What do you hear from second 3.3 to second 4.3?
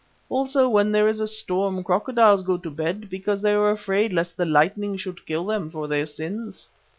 they are afraid